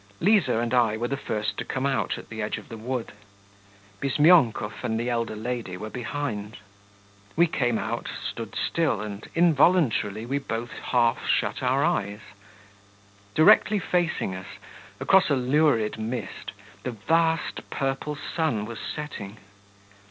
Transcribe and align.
Liza 0.19 0.57
and 0.57 0.73
I 0.73 0.97
were 0.97 1.09
the 1.09 1.15
first 1.15 1.59
to 1.59 1.63
come 1.63 1.85
out 1.85 2.17
at 2.17 2.29
the 2.29 2.41
edge 2.41 2.57
of 2.57 2.69
the 2.69 2.77
wood; 2.77 3.11
Bizmyonkov 3.99 4.73
and 4.83 4.99
the 4.99 5.11
elder 5.11 5.35
lady 5.35 5.77
were 5.77 5.91
behind. 5.91 6.57
We 7.35 7.45
came 7.45 7.77
out, 7.77 8.07
stood 8.27 8.55
still, 8.55 8.99
and 9.01 9.29
involuntarily 9.35 10.25
we 10.25 10.39
both 10.39 10.71
half 10.85 11.27
shut 11.29 11.61
our 11.61 11.83
eyes; 11.83 12.21
directly 13.35 13.77
facing 13.77 14.33
us, 14.33 14.47
across 14.99 15.29
a 15.29 15.35
lurid 15.35 15.99
mist, 15.99 16.51
the 16.81 16.93
vast, 16.93 17.69
purple 17.69 18.15
sun 18.35 18.65
was 18.65 18.79
setting. 18.79 19.37